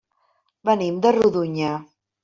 [0.71, 1.79] Venim de Rodonyà.